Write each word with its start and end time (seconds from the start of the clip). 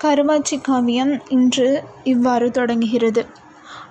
கருவாச்சி 0.00 0.56
காவியம் 0.60 1.12
இன்று 1.28 1.66
இவ்வாறு 2.04 2.48
தொடங்குகிறது. 2.50 3.22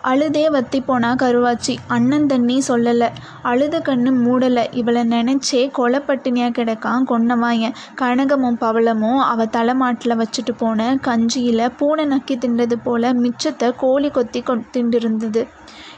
அழுதே 0.03 0.43
வத்திப்போனா 0.49 1.11
கருவாச்சி 1.15 1.73
அண்ணன் 1.87 2.27
தண்ணி 2.27 2.57
சொல்லலை 2.67 3.07
அழுத 3.43 3.75
கண்ணு 3.79 4.11
மூடலை 4.17 4.63
இவளை 4.71 5.03
நினச்சே 5.05 5.61
கொலை 5.71 5.99
பட்டினியாக 5.99 6.55
கிடக்கான் 6.57 7.07
கொன்னவாயன் 7.09 7.77
கனகமும் 7.95 8.59
பவளமும் 8.59 9.21
அவ 9.23 9.45
தலைமாட்டில் 9.47 10.17
வச்சுட்டு 10.17 10.55
போன 10.57 10.95
கஞ்சியில் 11.01 11.65
பூனை 11.77 12.05
நக்கி 12.05 12.37
தின்றது 12.37 12.77
போல 12.83 13.13
மிச்சத்தை 13.23 13.69
கோழி 13.77 14.11
கொத்தி 14.11 14.41
கொ 14.41 14.55
திண்டிருந்தது 14.73 15.43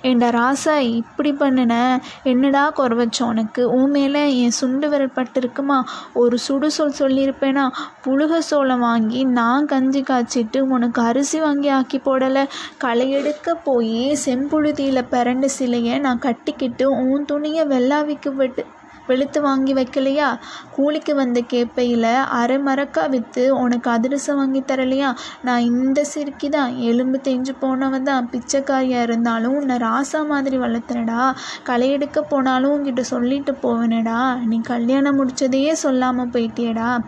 ஏன்டா 0.03 0.29
ராசா 0.31 0.77
இப்படி 0.77 1.31
பண்ணுன? 1.31 1.99
என்னடா 2.23 2.69
குறை 2.69 2.97
வச்சோம் 2.97 3.23
உனக்கு? 3.23 3.69
உன் 3.69 3.89
மேலே 3.89 4.41
என் 4.41 4.49
சுண்டு 4.49 4.89
விரல் 4.89 5.11
பட்டிருக்குமா? 5.15 5.83
ஒரு 6.13 6.37
சுடு 6.37 6.71
சொல் 6.71 6.93
சொல்லியிருப்பேனா? 6.99 7.71
புழுக 8.03 8.37
சோளம் 8.37 8.79
வாங்கி 8.79 9.23
நான் 9.23 9.65
கஞ்சி 9.65 10.01
காய்ச்சிட்டு 10.01 10.67
உனக்கு 10.67 11.01
அரிசி 11.01 11.39
வாங்கி 11.39 11.67
ஆக்கி 11.69 11.97
போடலை. 11.97 12.45
களை 12.77 13.11
எடுக்க 13.11 13.55
போய் 13.55 14.17
செம்புழுதியில் 14.25 15.07
பிறண்ட 15.11 15.45
சிலையை 15.45 15.99
நான் 15.99 16.19
கட்டிக்கிட்டு 16.19 16.89
உன் 16.89 17.25
துணியை 17.25 17.65
வெள்ளாவிக்கு 17.65 18.35
விட்டு 18.35 18.65
வெளுத்து 19.07 19.41
வாங்கி 19.41 19.73
வைக்கலையா? 19.73 20.37
கூலிக்கு 20.75 21.15
வந்த 21.15 21.41
கேப்பையில் 21.53 22.25
அரை 22.29 22.57
மரக்கா 22.57 23.09
விற்று 23.09 23.59
உனக்கு 23.59 23.89
அதிரசம் 23.89 24.35
வாங்கி 24.35 24.63
தரலையா? 24.67 25.15
நான் 25.43 25.59
இந்த 25.59 26.03
சிறுக்கி 26.03 26.49
தான். 26.49 26.75
எலும்பு 26.75 27.19
தேஞ்சு 27.23 27.55
போனவன் 27.59 28.03
தான். 28.03 28.29
பிச்சைக்காரியாக 28.31 29.01
இருந்தாலும் 29.01 29.55
உன்னை 29.55 29.77
ராசா 29.77 30.25
மாதிரி 30.25 30.57
வளர்த்துனடா. 30.57 31.35
களை 31.63 31.89
எடுக்க 31.91 32.21
போனாலும் 32.21 32.73
உன்கிட்ட 32.75 32.99
சொல்லிட்டு 32.99 33.55
போவேனடா. 33.61 34.37
நீ 34.45 34.61
கல்யாணம் 34.61 35.19
முடிச்சதையே 35.19 35.71
சொல்லாமல் 35.71 36.29
போயிட்டியடா. 36.29 36.99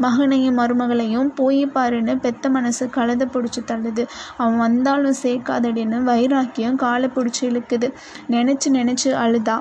மகனையும் 0.00 0.58
மருமகளையும் 0.58 1.30
போய் 1.34 1.66
பாருன்னு 1.66 2.20
பெத்த 2.20 2.48
மனசு 2.48 2.86
கழுத 2.86 3.24
பிடிச்சி 3.32 3.62
தள்ளுது. 3.66 4.06
அவன் 4.36 4.56
வந்தாலும் 4.56 5.18
சேர்க்காதடின்னு 5.22 6.02
வைராக்கியம் 6.02 6.76
காலை 6.76 7.10
பிடிச்சி 7.14 7.42
இழுக்குது. 7.42 7.90
நினச்சி 8.30 8.70
நினச்சி 8.70 9.10
அழுதா. 9.24 9.58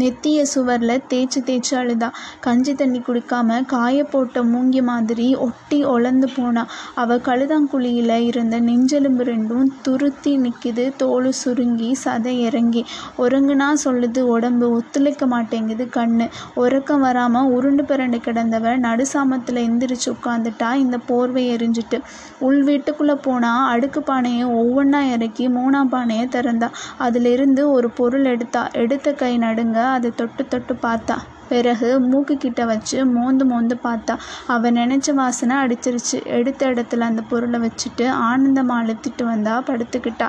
நெத்திய 0.00 0.42
சுவரில் 0.42 1.02
தேய்ச்சி 1.10 1.40
தேய்ச்சி 1.40 1.74
அழுதா. 1.76 2.08
கஞ்சி 2.40 2.74
தண்ணி 2.74 2.98
குடிக்காம 2.98 3.64
காய 3.64 4.04
போட்ட 4.04 4.42
மூங்கி 4.42 4.82
மாதிரி 4.82 5.34
ஒட்டி 5.36 5.84
ஒளந்து 5.84 6.28
போனா. 6.36 6.66
அவள் 6.94 7.18
கழுதாங்குழியில் 7.18 8.14
இருந்த 8.20 8.60
நெஞ்செலும்பு 8.60 9.24
ரெண்டும் 9.24 9.70
துருத்தி 9.82 10.32
நிற்கிது 10.36 10.92
தோல் 10.96 11.30
சுருங்கி 11.32 11.96
சதை 12.04 12.34
இறங்கி. 12.38 12.84
உறங்குனா 13.18 13.68
சொல்லுது 13.84 14.18
உடம்பு 14.18 14.70
ஒத்துழைக்க 14.70 15.26
மாட்டேங்குது 15.26 15.84
கண்ணு. 15.84 16.28
உறக்கம் 16.54 17.00
வராமல் 17.00 17.50
உருண்டு 17.50 17.82
பிறண்டு 17.82 18.20
கிடந்தவ 18.26 18.74
நடுசாமத்தில் 18.78 19.62
எந்திரிச்சு 19.66 20.08
உட்காந்துட்டா 20.16 20.74
இந்த 20.74 20.98
போர்வை 21.08 21.44
எரிஞ்சிட்டு. 21.56 22.00
உள் 22.38 22.62
வீட்டுக்குள்ளே 22.62 23.14
போனால் 23.14 23.68
அடுக்கு 23.68 24.02
பானையை 24.02 24.44
ஒவ்வொன்றா 24.44 25.02
இறக்கி 25.12 25.48
மூணாம் 25.48 25.84
பானையை 25.84 26.26
திறந்தா. 26.26 26.70
அதிலிருந்து 26.98 27.70
ஒரு 27.70 27.90
பொருள் 27.90 28.24
எடுத்தா. 28.24 28.68
எடுத்த 28.72 29.12
கை 29.12 29.38
நடுங்க 29.38 29.78
அதை 29.92 30.10
தொட்டு 30.16 30.46
தொட்டு 30.46 30.74
பார்த்தா. 30.82 31.16
பிறகு 31.48 32.00
மூக்கு 32.00 32.36
கிட்ட 32.36 32.64
வச்சு 32.64 33.06
மோந்து 33.06 33.44
மோந்து 33.44 33.78
பார்த்தா. 33.84 34.14
அவள் 34.46 34.72
நினச்ச 34.72 35.14
வாசனை 35.14 35.56
அடிச்சிருச்சு. 35.56 36.24
எடுத்த 36.24 36.70
இடத்துல 36.70 37.00
அந்த 37.00 37.22
பொருளை 37.22 37.60
வச்சுட்டு 37.60 38.08
ஆனந்தமாக 38.08 38.82
அழுத்திட்டு 38.82 39.24
வந்தா 39.24 39.62
படுத்துக்கிட்டா. 39.62 40.28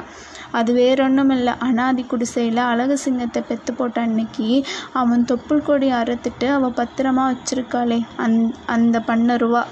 அது 0.51 0.73
வேறொன்றும் 0.73 1.29
இல்லை 1.29 1.53
அனாதி 1.59 2.03
குடிசையில் 2.03 2.57
அழகு 2.57 2.97
சிங்கத்தை 2.97 3.43
பெத்து 3.47 3.73
போட்ட 3.73 4.01
அன்னைக்கு 4.01 4.65
அவன் 4.93 5.25
தொப்புள் 5.31 5.65
கொடி 5.65 5.91
அறுத்துட்டு 5.91 6.47
அவள் 6.49 6.77
பத்திரமா 6.77 7.25
வச்சிருக்காளே. 7.31 7.99
அந் 8.17 8.49
அந்த 8.65 8.99
பண்ண 8.99 9.37
ரூபா 9.37 9.65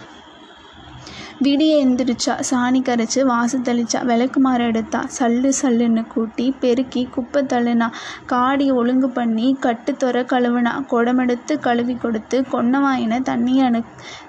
விடிய 1.43 1.71
எந்திரிச்சா 1.77 2.33
சாணி 2.41 2.79
கரைச்சி 2.81 3.21
வாசல் 3.23 3.65
தெளிச்சா 3.65 3.99
விளக்குமாறு 4.01 4.65
எடுத்தா 4.65 4.99
சல்லு 5.07 5.49
சல்லுன்னு 5.51 6.03
கூட்டி 6.07 6.45
பெருக்கி 6.61 7.01
குப்பை 7.05 7.41
தள்ளுனா 7.43 7.87
காடி 8.25 8.67
ஒழுங்கு 8.71 9.09
பண்ணி 9.09 9.47
கட்டுத்தொர 9.65 10.21
கழுவுனா 10.23 10.73
குடமெடுத்து 10.89 11.55
கழுவி 11.59 11.95
கொடுத்து 11.95 12.39
கொன்னவாயின 12.53 13.21
தண்ணி 13.23 13.55
அனு 13.61 13.81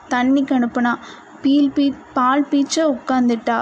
தண்ணிக்கு 0.09 0.55
அனுப்புனா 0.55 0.95
பீல் 1.43 1.73
பீ 1.73 1.87
பால் 2.15 2.49
பீச்ச 2.51 2.77
உட்காந்துட்டா 2.95 3.59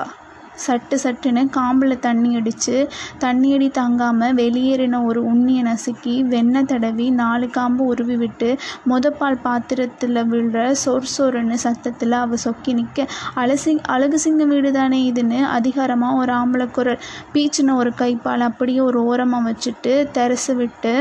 சட்டு 0.56 0.97
சட்டுன்னு 1.03 1.42
காம்பில் 1.50 1.98
தண்ணி 1.98 2.37
அடித்து 2.37 2.88
தண்ணி 3.19 3.54
அடி 3.54 3.69
தாங்காமல் 3.69 4.34
வெளியேறின 4.34 5.03
ஒரு 5.04 5.22
உண்ணியை 5.25 5.62
நசுக்கி 5.62 6.22
வெண்ணெய் 6.25 6.65
தடவி 6.65 7.10
நாலு 7.10 7.47
காம்பு 7.50 7.84
உருவி 7.84 8.16
விட்டு 8.16 8.56
மொதப்பால் 8.87 9.41
பாத்திரத்தில் 9.42 10.22
விழுற 10.25 10.70
சொர் 10.72 11.10
சொருன்னு 11.16 11.54
சத்தத்தில் 11.54 12.12
அவள் 12.12 12.38
சொக்கி 12.38 12.72
நிற்க 12.72 13.06
அலசி 13.34 13.75
அழகு 13.87 14.19
சிங்க 14.19 14.44
வீடு 14.44 14.72
தானே 14.72 15.00
இதுன்னு 15.12 15.41
அதிகாரமாக 15.48 16.16
ஒரு 16.16 16.32
ஆம்பளை 16.32 16.71
குரல் 16.71 17.03
பீச்சின 17.34 17.76
ஒரு 17.76 17.92
கைப்பால் 17.97 18.41
அப்படியே 18.41 18.81
ஒரு 18.81 19.00
ஓரமாக 19.04 19.48
வச்சுட்டு 19.50 19.94
தெரசு 20.12 20.54
விட்டு 20.54 20.94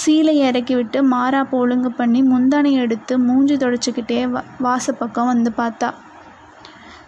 சீலையை 0.00 0.46
இறக்கி 0.46 0.74
விட்டு 0.74 0.98
மாறாப்ப 1.02 1.50
ஒழுங்கு 1.50 1.90
பண்ணி 1.92 2.22
முந்தானை 2.22 2.72
எடுத்து 2.72 3.18
மூஞ்சி 3.18 3.56
தொடச்சிக்கிட்டே 3.56 4.20
வா 4.26 4.42
வாசப்பக்கம் 4.64 5.26
வந்து 5.26 5.50
பார்த்தா. 5.56 5.88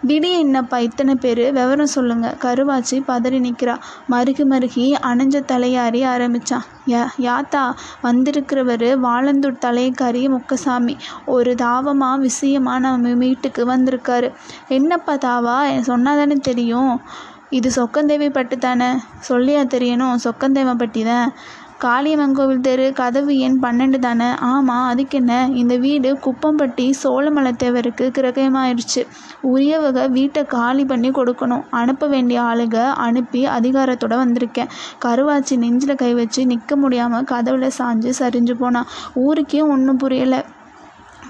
விடிய 0.08 0.36
என்னப்பா 0.38 0.78
இத்தனை 0.78 1.14
பேர்? 1.14 1.40
விவரம் 1.52 1.90
சொல்லுங்க. 1.94 2.28
கருவாச்சி 2.44 2.96
பதறி 3.08 3.38
நிற்கிறா 3.44 3.74
மருகி 4.10 4.44
மருகி 4.52 4.84
அணைஞ்ச 5.10 5.36
தலையாரி 5.52 6.00
ஆரம்பித்தான் 6.04 6.64
யா 6.92 7.02
யாத்தா 7.26 7.62
வந்திருக்கிறவர் 8.02 8.86
வாழந்தூர் 9.06 9.62
தலையக்காரி 9.66 10.22
முக்கசாமி. 10.28 10.96
ஒரு 11.26 11.52
தாவமாக 11.54 12.22
விஷயமாக 12.28 12.84
நம்ம 12.86 13.12
வீட்டுக்கு 13.24 13.64
வந்திருக்காரு. 13.66 14.30
என்னப்பா 14.68 15.14
தாவா? 15.28 15.58
சொன்னால் 15.80 16.20
தானே 16.22 16.38
தெரியும். 16.50 16.94
இது 17.58 17.70
சொக்கந்தேவி 17.76 18.30
பட்டு 18.30 18.58
தானே 18.58 18.90
சொல்லியா 19.28 19.62
தெரியணும். 19.74 20.14
சொக்கந்தேவன் 20.24 20.82
பட்டி 20.82 21.02
தான் 21.04 21.26
காளியம்மன் 21.84 22.34
கோவில் 22.34 22.60
தெரு 22.60 22.92
கதவு 22.92 23.32
எண் 23.38 23.56
பன்னெண்டு 23.62 23.98
தானே? 23.98 24.28
ஆமாம் 24.50 24.86
அதுக்கு 24.86 25.18
என்ன 25.18 25.48
இந்த 25.52 25.76
வீடு 25.76 26.10
குப்பம்பட்டி 26.26 26.86
சோழமலத்தேவருக்கு 27.02 28.04
கிரகமாயிருச்சு. 28.18 29.02
உரியவக 29.42 30.06
வீட்டை 30.08 30.44
காலி 30.44 30.84
பண்ணி 30.84 31.10
கொடுக்கணும். 31.10 31.64
அனுப்ப 31.70 32.06
வேண்டிய 32.06 32.40
ஆளுக 32.42 32.76
அனுப்பி 33.06 33.42
அதிகாரத்தோட 33.58 34.16
வந்திருக்கேன். 34.24 34.72
கருவாச்சி 35.04 35.56
நெஞ்சில் 35.56 35.94
கை 35.94 36.14
வச்சு 36.14 36.46
நிற்க 36.46 36.76
முடியாமல் 36.76 37.24
கதவுல 37.24 37.70
சாஞ்சு 37.78 38.12
சரிஞ்சு 38.18 38.56
போனான் 38.58 38.90
ஊருக்கே 39.14 39.62
ஒன்றும் 39.74 40.02
புரியலை. 40.04 40.42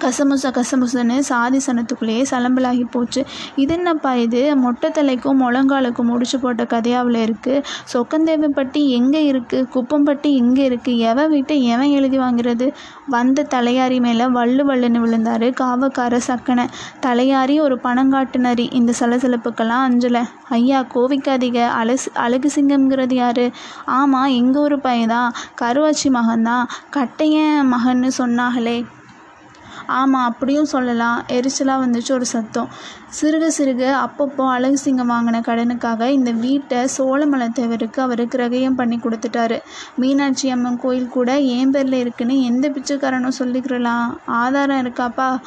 கசமுச 0.05 0.51
கசமுசன்னு 0.59 1.19
சாதி 1.19 1.61
சனத்துக்குள்ளேயே 1.67 2.23
சலம்பலாகி 2.31 2.85
போச்சு. 2.91 3.21
இது 3.57 3.75
என்னப்பா 3.75 4.15
இது? 4.15 4.57
மொட்டை 4.57 4.91
தலைக்கும் 4.91 5.41
முழங்காலுக்கும் 5.43 6.11
முடிச்சு 6.13 6.39
போட்ட 6.41 6.65
கதையாவில் 6.65 7.19
இருக்குது 7.27 7.65
சொக்கந்தேவப்பட்டி 7.93 8.83
எங்கே 8.99 9.33
இருக்குது 9.33 9.69
குப்பம்பட்டி 9.75 10.31
எங்கே 10.35 10.69
இருக்குது 10.69 10.99
எவன் 11.11 11.31
வீட்டை 11.31 11.57
எவன் 11.65 11.91
எழுதி 11.91 12.19
வாங்கிறது? 12.19 12.69
வந்த 13.09 13.47
தலையாரி 13.55 14.01
மேலே 14.01 14.27
வள்ளு 14.27 14.65
வள்ளுன்னு 14.71 15.03
விழுந்தாரு 15.05 15.49
காவக்கார 15.61 16.21
சக்கனை. 16.29 16.67
தலையாரி 17.01 17.61
ஒரு 17.61 17.79
பணங்காட்டுனரி 17.85 18.67
இந்த 18.73 18.93
சலசலப்புக்கெல்லாம் 19.01 19.87
அஞ்சலை. 19.89 20.25
ஐயா 20.49 20.81
கோவிக்காதீங்க 20.95 21.61
அலசு 21.81 22.11
அழகு 22.15 22.51
சிங்கம்ங்கிறது 22.55 23.15
யாரு? 23.15 23.47
ஆமாம் 23.99 24.33
எங்கள் 24.41 24.63
ஊர் 24.63 24.77
பையன்தான். 24.81 25.31
கருவாச்சி 25.61 26.11
மகன்தான். 26.19 26.67
கட்டையன் 26.97 27.71
மகன்னு 27.75 28.11
சொன்னாங்களே 28.19 28.77
ஆமாம் 29.93 30.25
அப்படியும் 30.25 30.65
சொல்லலாம். 30.65 31.25
எரிச்சலாக 31.29 31.83
வந்துச்சு 31.85 32.13
ஒரு 32.13 32.27
சத்தம். 32.27 32.69
சிறுக 33.21 33.51
சிறுக 33.59 33.95
அப்பப்போ 34.05 34.49
அழகு 34.49 34.77
சிங்கம் 34.77 35.11
வாங்கின 35.11 35.37
கடனுக்காக 35.37 36.09
இந்த 36.09 36.31
வீட்டை 36.31 36.79
சோழமலத்தேவருக்கு 36.99 38.01
அவர் 38.01 38.27
கிரகயம் 38.27 38.77
பண்ணி 38.77 38.97
கொடுத்துட்டாரு. 38.97 39.59
மீனாட்சி 39.97 40.51
அம்மன் 40.51 40.81
கோயில் 40.81 41.09
கூட 41.09 41.41
ஏன் 41.41 41.71
பேரில் 41.71 41.93
இருக்குன்னு 41.93 42.43
எந்த 42.43 42.69
பிச்சைக்காரனும் 42.69 43.39
சொல்லிக்கிறலாம். 43.39 44.17
ஆதாரம் 44.27 44.87
இருக்காப்பா? 44.87 45.41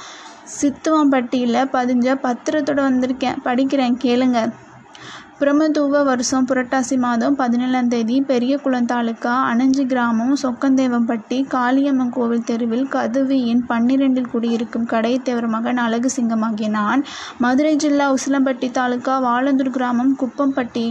சித்துவாம்பட்டியில் 0.62 1.70
பதிஞ்ச 1.74 2.16
பத்திரத்தோடு 2.24 2.82
வந்திருக்கேன். 2.90 3.38
படிக்கிறேன் 3.46 3.98
கேளுங்க. 4.04 4.52
பிரமதூவ 5.40 6.02
வருஷம் 6.04 6.46
புரட்டாசி 6.48 6.96
மாதம் 6.98 7.34
பதினேழாம் 7.36 7.90
தேதி 7.90 8.18
பெரியகுளம் 8.22 8.88
தாலுக்கா 8.88 9.34
அணஞ்சி 9.48 9.84
கிராமம் 9.86 10.36
சொக்கந்தேவம்பட்டி 10.44 11.38
காளியம்மன் 11.48 12.14
கோவில் 12.14 12.46
தெருவில் 12.46 12.86
கதவு 12.88 13.38
எண் 13.46 13.66
பன்னிரெண்டில் 13.68 14.32
குடியிருக்கும் 14.32 14.88
கடைத்தேவர் 14.90 15.48
மகன் 15.48 15.82
அழகு 15.84 16.12
சிங்கமாகிய 16.16 16.70
நான் 16.70 17.04
மதுரை 17.40 17.74
ஜில்லா 17.76 18.08
உசிலம்பட்டி 18.16 18.70
தாலுக்கா 18.72 19.16
வாழந்தூர் 19.20 19.72
கிராமம் 19.72 20.14
குப்பம்பட்டி 20.20 20.88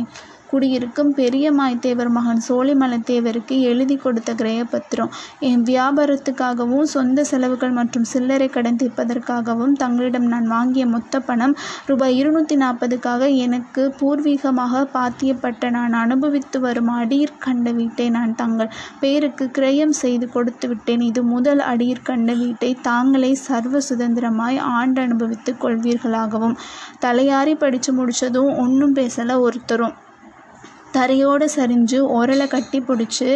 குடியிருக்கும் 0.50 1.12
பெரிய 1.14 1.52
மாய்த்தேவர் 1.52 2.10
மகன் 2.16 2.42
சோழிமலைத்தேவருக்கு 2.48 3.56
எழுதி 3.70 3.96
கொடுத்த 3.96 4.32
கிரயப்பத்திரம் 4.34 5.12
என் 5.50 5.62
வியாபாரத்துக்காகவும் 5.62 6.90
சொந்த 6.94 7.24
செலவுகள் 7.24 7.76
மற்றும் 7.78 8.08
சில்லறை 8.12 8.48
கடன் 8.48 8.80
தீர்ப்பதற்காகவும் 8.82 9.74
தங்களிடம் 9.74 10.26
நான் 10.26 10.46
வாங்கிய 10.46 10.86
மொத்த 10.86 11.20
பணம் 11.20 11.56
ரூபாய் 11.86 12.16
இருநூற்றி 12.16 12.56
நாற்பதுக்காக 12.56 13.28
எனக்கு 13.46 13.82
பூர்வீகமாக 13.98 14.84
பாத்தியப்பட்ட 14.94 15.70
நான் 15.70 15.92
அனுபவித்து 15.92 16.60
வரும் 16.60 16.92
அடியிற்கண்ட 16.94 17.68
வீட்டை 17.74 18.08
நான் 18.08 18.34
தங்கள் 18.34 18.72
பேருக்கு 19.00 19.44
கிரயம் 19.58 19.94
செய்து 20.02 20.26
கொடுத்து 20.28 20.68
விட்டேன். 20.68 21.00
இது 21.00 21.22
முதல் 21.34 21.62
அடியிற்கண்ட 21.72 22.32
வீட்டை 22.42 22.70
தாங்களே 22.82 23.32
சர்வ 23.46 23.80
சுதந்திரமாய் 23.88 24.58
ஆண்டு 24.76 25.00
அனுபவித்துக் 25.00 25.60
கொள்வீர்களாகவும். 25.64 26.56
தலையாரி 27.00 27.54
படித்து 27.54 27.92
முடிச்சதும் 27.98 28.52
ஒன்றும் 28.64 28.94
பேசலை 28.94 29.36
ஒருத்தரும். 29.40 29.94
தரையோடு 30.96 31.46
சரிஞ்சு 31.56 31.98
உரலை 32.18 32.46
கட்டி 32.46 32.78
பிடிச்சி 32.80 33.28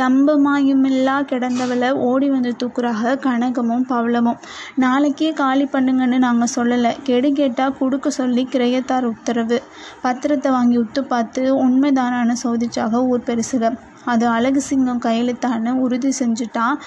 தம்பமாயுமில்லா 0.00 1.16
கிடந்தவளை 1.30 1.90
ஓடி 2.08 2.28
வந்து 2.30 2.52
தூக்குறாக 2.62 3.14
கனகமும் 3.26 3.86
பவளமும். 3.88 4.40
நாளைக்கே 4.76 5.30
காலி 5.32 5.66
பண்ணுங்கன்னு 5.72 6.18
நாங்கள் 6.18 6.54
சொல்லலை. 6.56 6.92
கெடு 7.02 7.30
கேட்டால் 7.32 7.76
கொடுக்க 7.78 8.10
சொல்லி 8.10 8.44
கிரையத்தார் 8.52 9.06
உத்தரவு. 9.12 9.58
பத்திரத்தை 10.04 10.50
வாங்கி 10.50 10.78
உத்து 10.78 11.02
பார்த்து 11.04 11.42
உண்மைதானான்னு 11.66 12.36
சோதிச்சாக 12.44 13.02
ஊர் 13.12 13.26
பெருசுக. 13.26 13.72
அது 14.04 14.26
அழகு 14.26 14.60
சிங்கம் 14.60 15.04
கையெழுத்தான்னு 15.06 15.72
உறுதி 15.84 16.12
செஞ்சுட்டான் 16.18 16.78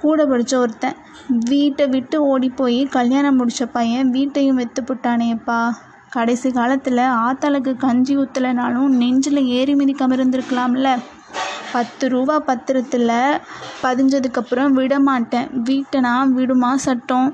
கூட 0.00 0.24
படித்த 0.26 0.54
ஒருத்தன். 0.58 0.96
வீட்டை 1.50 1.84
விட்டு 1.86 2.16
ஓடி 2.26 2.48
போய் 2.48 2.80
கல்யாணம் 2.96 3.36
முடித்த 3.36 3.66
பையன் 3.66 4.10
வீட்டையும் 4.10 4.60
விற்று 4.60 4.82
புட்டானேப்பா. 4.82 5.60
கடைசி 6.12 6.48
காலத்தில் 6.50 7.02
ஆத்தாளுக்கு 7.26 7.72
கஞ்சி 7.76 8.14
ஊற்றலைனாலும் 8.16 8.90
நெஞ்சில் 8.92 9.40
ஏறி 9.58 9.74
மிதிக்காம 9.74 10.16
இருந்திருக்கலாம்ல. 10.16 10.88
பத்து 11.72 12.08
ரூபா 12.08 12.36
பத்திரத்தில் 12.40 13.08
பதிஞ்சதுக்கப்புறம் 13.82 14.72
விட 14.72 14.94
மாட்டேன் 15.00 15.48
வீட்டை 15.64 16.00
விடுமா 16.32 16.76
சட்டம்? 16.76 17.28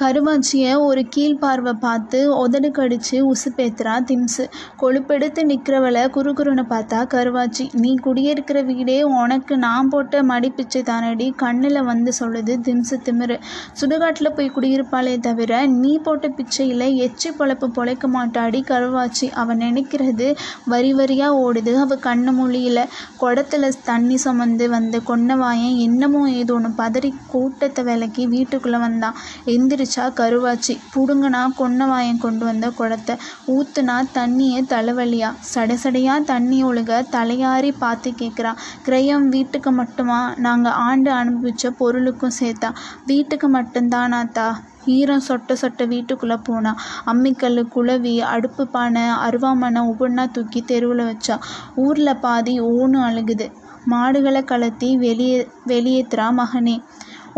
கருவாச்சியை 0.00 0.72
ஒரு 0.86 1.02
கீழ்பார்வை 1.14 1.72
பார்த்து 1.84 2.18
உதடு 2.40 2.68
கடிச்சு 2.78 3.18
உசுப்பேத்துறா 3.28 3.94
திம்ஸு 4.08 4.44
கொழுப்பெடுத்து 4.82 5.42
நிற்கிறவளை 5.50 6.02
குறுகுறுன்னு 6.16 6.64
பார்த்தா 6.72 6.98
கருவாச்சி 7.14 7.64
நீ 7.82 7.90
குடியிருக்கிற 8.06 8.60
வீடே 8.62 8.96
உனக்கு 9.20 9.56
நான் 9.56 9.90
போட்ட 9.92 10.22
மடிப்பிச்சை 10.22 10.82
தானடி 10.90 11.28
கண்ணில் 11.42 11.80
வந்து 11.82 12.12
சொல்லுது 12.18 12.56
திம்ஸு 12.66 12.98
திமிரு. 13.06 13.38
சுடுகாட்டில் 13.80 14.34
போய் 14.36 14.52
குடியிருப்பாளே 14.56 15.14
தவிர 15.18 15.62
நீ 15.76 15.92
போட்ட 16.08 16.30
பிச்சையில் 16.38 16.86
எச்சி 17.06 17.30
பொழப்பு 17.38 17.68
பொழைக்க 17.78 18.06
மாட்டாடி 18.16 18.60
கருவாச்சி. 18.72 19.28
அவன் 19.42 19.62
நினைக்கிறது 19.66 20.28
வரி 20.74 20.92
வரியாக 21.00 21.40
ஓடுது 21.46 21.74
அவள் 21.84 22.04
கண்ணு 22.08 22.34
மொழியில் 22.40 22.82
குடத்தில் 23.22 23.68
தண்ணி 23.90 24.18
சுமந்து 24.26 24.68
வந்த 24.68 25.02
கொன்னவாயன் 25.10 25.76
என்னமோ 25.86 26.22
ஏதோ 26.42 26.54
ஒன்று 26.54 26.72
பதறி 26.82 27.12
கூட்டத்தை 27.32 27.84
விலக்கி 27.84 28.22
வீட்டுக்குள்ளே 28.26 28.78
வந்தான். 28.78 29.18
எந்திரிச்சா 29.46 29.84
கருவாச்சி. 29.94 30.78
புடுங்கினா 30.94 31.42
கொன்னவாயன் 31.58 32.18
கொண்டு 32.18 32.44
வந்த 32.44 32.70
குடத்தை. 32.70 33.16
ஊத்துனா 33.46 33.96
தண்ணியே 34.14 34.60
தலைவலியா. 34.72 35.34
சடசடையா 35.54 36.24
தண்ணி 36.24 36.64
ஒழுக 36.64 37.02
தலையாரி 37.10 37.72
பார்த்து 37.78 38.10
கேட்குறா 38.10 38.56
கிரயம் 38.86 39.28
வீட்டுக்கு 39.28 39.72
மட்டுமா? 39.72 40.34
நாங்கள் 40.36 40.72
ஆண்டு 40.72 41.12
அனுபவிச்ச 41.12 41.70
பொருளுக்கும் 41.70 42.36
சேர்த்தா. 42.40 42.74
வீட்டுக்கு 43.06 43.50
மட்டும்தானாத்தா 43.50 44.46
ஈரம் 44.84 45.22
சொட்ட 45.28 45.56
சொட்ட 45.60 45.86
வீட்டுக்குள்ளே 45.86 46.36
போனா. 46.42 46.76
அம்மிக்கல் 47.06 47.68
குளவி 47.68 48.20
அடுப்பு 48.20 48.66
பானை 48.66 49.02
அருவாமனை 49.02 49.80
ஒவ்வொன்றா 49.90 50.30
தூக்கி 50.30 50.60
தெருவில் 50.62 51.06
வச்சா. 51.06 51.38
ஊரில் 51.76 52.16
பாதி 52.16 52.60
ஓணும் 52.60 53.06
அழுகுது. 53.08 53.52
மாடுகளை 53.84 54.42
கலத்தி 54.42 54.96
வெளியே 54.98 55.48
வெளியேத்துறா 55.66 56.28
மகனே. 56.38 56.82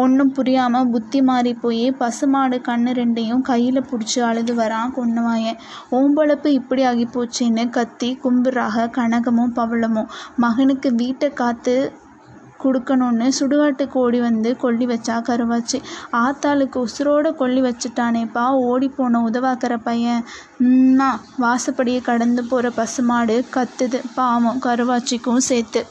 ஒன்றும் 0.03 0.33
புரியாமல் 0.33 0.91
புத்தி 0.91 1.21
மாறி 1.23 1.55
போய் 1.55 1.87
பசுமாடு 1.93 2.56
கண்ணு 2.69 2.91
ரெண்டையும் 2.99 3.41
கையில் 3.41 3.87
பிடிச்சி 3.91 4.19
அழுது 4.21 4.55
வரான் 4.55 4.93
கொன்னவாயன் 4.97 5.61
ஓம்பளப்பு 5.91 6.47
இப்படி 6.47 6.83
ஆகி 6.83 7.06
போச்சேன்னு 7.15 7.65
கத்தி 7.71 8.11
கும்பிட்றாக 8.25 8.91
கனகமும் 8.99 9.56
பவளமும். 9.61 10.11
மகனுக்கு 10.37 10.91
வீட்டை 10.95 11.31
காத்து 11.33 11.77
கொடுக்கணுன்னு 12.62 13.27
சுடுகாட்டுக்கு 13.39 13.97
ஓடி 13.97 14.21
வந்து 14.21 14.56
கொல்லி 14.56 14.87
வச்சா 14.87 15.17
கருவாச்சி. 15.29 15.79
ஆத்தாளுக்கு 16.23 16.79
உசுரோட 16.87 17.35
கொல்லி 17.35 17.61
வச்சுட்டானேப்பா 17.61 18.45
ஓடி 18.71 18.89
போன 18.89 19.21
உதவாக்கிற 19.31 19.77
பையன். 19.85 20.25
ம்மா 20.62 21.11
வாசப்படியை 21.41 22.00
கடந்து 22.03 22.45
போகிற 22.45 22.71
பசுமாடு 22.71 23.45
கத்துது. 23.55 24.00
பாவம் 24.15 24.61
கருவாச்சிக்கும் 24.65 25.47
சேர்த்து. 25.50 25.83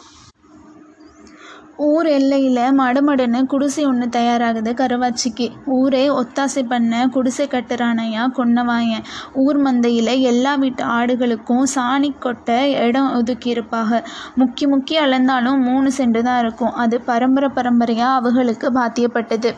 ஊர் 1.85 2.07
எல்லையில் 2.07 2.59
மடமடன்னு 2.77 3.45
குடிசை 3.45 3.85
ஒன்று 3.85 4.07
தயாராகுது 4.07 4.71
கருவாச்சிக்கு. 4.73 5.51
ஊரே 5.65 6.09
ஒத்தாசை 6.09 6.63
பண்ண 6.67 7.07
குடிசை 7.07 7.47
கட்டுறானையா 7.47 8.23
கொன்னவாயன். 8.37 9.03
ஊர் 9.33 9.59
மந்தையில் 9.61 10.21
எல்லா 10.21 10.55
வீட்டு 10.55 10.83
ஆடுகளுக்கும் 10.83 11.63
சாணி 11.75 12.09
கொட்ட 12.19 12.57
இடம் 12.85 13.13
ஒதுக்கியிருப்பாக. 13.19 14.01
முக்கி 14.37 14.67
முக்கி 14.67 14.97
அளந்தாலும் 14.97 15.61
மூணு 15.61 15.91
செண்டு 15.97 16.21
தான் 16.21 16.39
இருக்கும். 16.39 16.73
அது 16.73 17.01
பரம்பரை 17.01 17.49
பரம்பரையாக 17.49 18.17
அவகளுக்கு 18.19 18.69
பாத்தியப்பட்டது. 18.79 19.51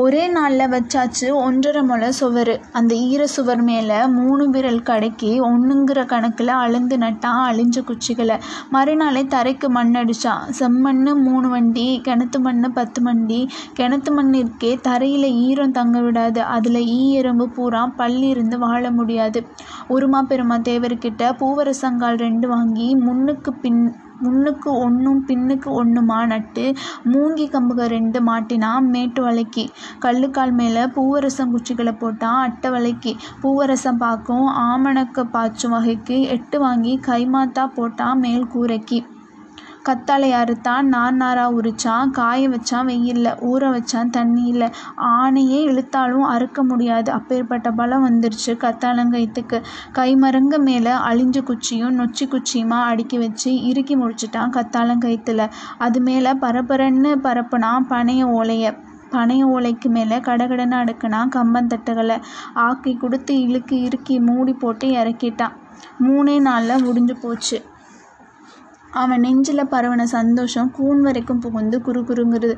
ஒரே 0.00 0.24
நாளில் 0.28 0.70
வச்சாச்சு 0.72 1.26
ஒன்றரை 1.44 1.82
முளை 1.82 2.08
சுவர். 2.10 2.50
அந்த 2.72 2.92
ஈர 2.94 3.22
சுவர் 3.26 3.62
மேலே 3.62 3.96
மூணு 4.06 4.50
விரல் 4.50 4.82
கடைக்கி 4.82 5.30
ஒன்றுங்கிற 5.40 6.00
கணக்கில் 6.06 6.52
அளந்து 6.64 6.96
நட்டான் 6.96 7.40
அழிஞ்ச 7.48 7.82
குச்சிகளை. 7.88 8.36
மறுநாளே 8.70 9.22
தரைக்கு 9.34 9.68
மண் 9.68 9.94
அடித்தான் 9.94 10.42
செம்மண் 10.58 11.02
மூணு 11.26 11.48
வண்டி 11.48 11.86
கிணத்து 12.08 12.38
மண் 12.38 12.72
பத்து 12.74 13.02
வண்டி. 13.02 13.40
கிணத்து 13.78 14.12
மண் 14.12 14.32
இருக்கே 14.34 14.72
தரையில் 14.80 15.28
ஈரம் 15.46 15.76
தங்க 15.78 16.00
விடாது. 16.00 16.42
அதில் 16.56 16.80
ஈ 16.98 17.00
எறும்பு 17.20 17.48
பூரா 17.48 17.86
பள்ளி 18.00 18.28
இருந்து 18.28 18.58
வாழ 18.58 18.90
முடியாது. 18.90 19.42
உருமா 19.88 20.22
பெருமா 20.28 20.58
தேவர்கிட்ட 20.70 21.32
பூவரசங்கால் 21.40 22.20
ரெண்டு 22.26 22.48
வாங்கி 22.48 22.88
முன்னுக்கு 23.06 23.52
பின் 23.52 23.82
முன்னுக்கு 24.22 24.70
ஒன்றும் 24.78 25.20
பின்னுக்கு 25.26 25.68
ஒன்றுமா 25.72 26.26
நட்டு 26.26 26.64
மூங்கி 27.12 27.46
கம்புக 27.48 27.86
ரெண்டு 27.86 28.20
மாட்டினா 28.20 28.70
மேட்டு 28.80 29.22
வலைக்கு 29.22 29.64
கல்லுக்கால் 29.98 30.54
மேலே 30.54 30.84
பூவரசம் 30.94 31.52
குச்சிகளை 31.52 31.94
போட்டான் 31.98 32.40
அட்டை 32.40 32.70
வலைக்கு 32.70 33.12
பூவரசம் 33.42 33.96
பாக்கும் 33.96 34.46
ஆமணக்க 34.64 35.24
பாய்ச்சும் 35.24 35.70
வகைக்கு 35.70 36.20
எட்டு 36.28 36.58
வாங்கி 36.58 36.94
கைமாத்தா 37.06 37.66
போட்டான் 37.76 38.18
மேல் 38.18 38.46
கூரைக்கு. 38.46 38.98
கத்தாழை 39.88 40.28
அறுத்தான் 40.32 40.88
நார் 40.94 41.14
நாராக 41.14 41.56
உரிச்சான் 41.60 42.10
காய 42.10 42.48
வச்சான் 42.48 42.88
வெயில்ல 42.88 43.28
ஊற 43.50 43.62
வச்சான் 43.74 44.10
தண்ணியில். 44.16 44.64
ஆணையே 45.12 45.60
இழுத்தாலும் 45.68 46.26
அறுக்க 46.34 46.62
முடியாது. 46.62 47.12
அப்பேற்பட்ட 47.12 47.70
பலம் 47.70 48.04
வந்துருச்சு 48.08 48.52
கத்தாழங்கயிற்றுக்கு 48.64 49.58
கைமருங்க 49.98 50.58
மேலே 50.58 50.90
அழிஞ்ச 51.10 51.40
குச்சியும் 51.42 51.96
நொச்சி 52.00 52.26
குச்சியுமா 52.26 52.80
அடுக்கி 52.90 53.18
வச்சு 53.18 53.52
இறுக்கி 53.62 53.96
முடிச்சிட்டான் 53.96 54.54
கத்தாழங்கயத்தில் 54.56 55.44
அது 55.78 56.00
மேலே 56.00 56.32
பரபரன்னு 56.44 57.12
பரப்புனான் 57.26 57.88
பனைய 57.88 58.22
ஓலையை. 58.38 58.72
பனைய 59.10 59.42
ஓலைக்கு 59.54 59.88
மேலே 59.88 60.16
கடகடன்னு 60.18 60.76
அடுக்குனா 60.82 61.20
கம்பந்தட்டுகளை 61.36 62.16
ஆக்கி 62.66 62.92
கொடுத்து 62.94 63.34
இழுக்கு 63.40 63.76
இறுக்கி 63.82 64.20
மூடி 64.20 64.52
போட்டு 64.52 64.88
இறக்கிட்டான். 64.88 65.56
மூணே 66.02 66.40
நாளில் 66.40 66.84
முடிஞ்சு 66.84 67.16
போச்சு. 67.22 67.58
அவன் 69.02 69.20
நெஞ்சில் 69.20 69.70
பரவன 69.70 70.02
சந்தோஷம் 70.16 70.70
கூன் 70.70 71.00
வரைக்கும் 71.00 71.40
புகுந்து 71.40 71.78
குறு 71.82 72.00
குறுங்குறது 72.02 72.54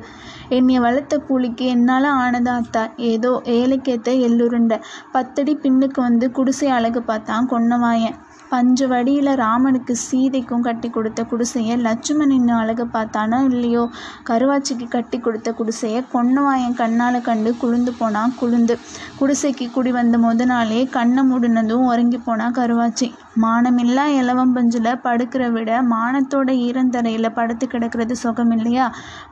வளர்த்த 0.79 1.17
கூலிக்கு 1.19 1.65
என்னால் 1.65 2.07
ஆனதா 2.21 2.53
அத்தா? 2.61 2.83
ஏதோ 3.11 3.31
ஏழைக்கேத்த 3.57 4.09
எள்ளுருண்டை. 4.27 4.77
பத்தடி 5.11 5.53
பின்னுக்கு 5.63 5.99
வந்து 6.01 6.27
குடிசை 6.31 6.69
அழகு 6.69 7.01
பார்த்தான் 7.01 7.49
கொன்னவாயன். 7.49 8.17
பஞ்சு 8.51 8.87
வடியில் 8.87 9.31
ராமனுக்கு 9.33 9.95
சீதைக்கும் 10.07 10.59
கட்டி 10.59 10.89
கொடுத்த 10.89 11.23
குடிசையை 11.23 11.75
லட்சுமணன் 11.77 12.47
அழகு 12.47 12.85
பார்த்தானோ 12.85 13.37
இல்லையோ? 13.43 13.83
கருவாச்சிக்கு 14.29 14.87
கட்டி 14.87 15.19
கொடுத்த 15.19 15.51
குடிசையை 15.51 16.03
கொன்னவாயன் 16.13 16.73
கண்ணால் 16.73 17.19
கண்டு 17.21 17.57
குளிந்து 17.57 17.93
போனான் 17.93 18.35
குளிந்து 18.35 18.77
குடிசைக்கு 19.19 19.71
குடி 19.71 19.91
வந்த 19.91 20.17
முத 20.17 20.45
நாளே 20.45 20.85
கண்ணை 20.85 21.23
மூடினதும் 21.31 21.87
உறங்கி 21.91 22.17
போனா 22.17 22.47
கருவாச்சி. 22.49 23.07
மானமில்லா 23.41 24.05
இலவம்பஞ்சில் 24.19 24.91
படுக்கிற 25.03 25.43
விட 25.51 25.81
மானத்தோட 25.83 26.49
ஈரந்தரையில் 26.67 27.33
படுத்து 27.33 27.67
கிடக்கிறது 27.67 28.15
சுகம் 28.15 28.51
இல்லையா? 28.51 28.87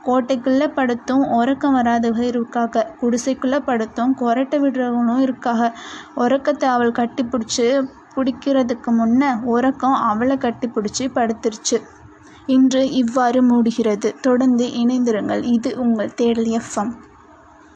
கோட்டைக்குள்ளே 0.06 0.68
படுத்தும் 0.74 1.24
உறக்கம் 1.30 1.76
வராதவங்க 1.76 2.26
இருக்காக. 2.32 2.84
குடிசைக்குள்ளே 3.00 3.58
படுத்தும் 3.64 4.16
கொரட்டை 4.20 4.58
விடுறவங்களும் 4.64 5.24
இருக்காக. 5.28 5.72
உறக்கத்தை 6.14 6.68
அவள் 6.68 6.92
கட்டி 6.92 7.24
பிடிச்சி 7.24 7.66
பிடிக்கிறதுக்கு 8.16 8.90
முன்ன 8.90 9.42
உறக்கம் 9.44 9.92
அவளை 9.92 10.36
கட்டி 10.36 10.68
பிடிச்சி 10.68 11.04
படுத்துருச்சு. 11.14 11.78
இன்று 12.46 12.90
இவ்வாறு 12.92 13.40
மூடுகிறது. 13.42 14.20
தொடர்ந்து 14.20 14.66
இணைந்திருங்கள். 14.66 15.42
இது 15.42 15.70
உங்கள் 15.78 16.14
தேடல் 16.14 16.50
எஃப்எம் 16.58 16.92